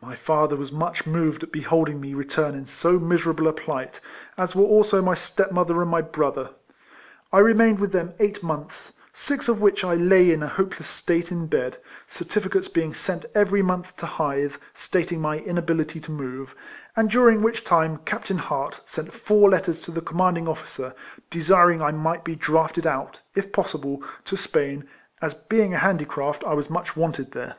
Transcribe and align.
EIFLEMAN 0.00 0.10
HAERIS. 0.10 0.20
271 0.20 0.20
My 0.20 0.42
father 0.44 0.56
was 0.56 0.72
much 0.90 1.06
moved 1.06 1.42
at 1.42 1.50
beholding 1.50 2.00
me 2.00 2.14
return 2.14 2.54
in 2.54 2.66
so 2.68 3.00
miserable 3.00 3.48
a 3.48 3.52
plight, 3.52 3.98
as 4.36 4.54
were 4.54 4.64
also 4.64 5.02
my 5.02 5.14
stepmother 5.14 5.80
and 5.82 5.90
my 5.90 6.02
brother. 6.02 6.50
I 7.32 7.38
re 7.40 7.54
mained 7.54 7.78
with 7.80 7.90
them 7.90 8.12
eight 8.20 8.40
months, 8.42 8.92
six 9.14 9.48
of 9.48 9.60
which 9.60 9.82
I 9.82 9.94
lay 9.94 10.30
in 10.30 10.42
a 10.44 10.46
hopeless 10.46 10.86
state 10.86 11.32
in 11.32 11.46
bed, 11.48 11.78
certificates 12.06 12.68
being 12.68 12.94
sent 12.94 13.24
every 13.34 13.62
month 13.62 13.96
to 13.96 14.06
Hythe, 14.06 14.56
stating 14.74 15.20
my 15.20 15.38
inability 15.40 15.98
to 16.00 16.12
move; 16.12 16.54
and 16.94 17.10
during 17.10 17.42
which 17.42 17.64
time 17.64 17.96
Captain 18.04 18.38
Hart 18.38 18.80
sent 18.84 19.12
four 19.12 19.50
letters 19.50 19.80
to 19.80 19.90
the 19.90 20.02
com 20.02 20.18
manding 20.18 20.46
officer, 20.46 20.94
desiring 21.30 21.82
I 21.82 21.90
might 21.90 22.22
be 22.22 22.36
drafted 22.36 22.86
out, 22.86 23.22
if 23.34 23.52
possible, 23.52 24.02
to 24.26 24.36
Spain, 24.36 24.86
as, 25.20 25.34
being 25.34 25.74
a 25.74 25.78
handi 25.78 26.04
craft, 26.04 26.44
I 26.44 26.54
was 26.54 26.70
much 26.70 26.94
wanted 26.96 27.32
there. 27.32 27.56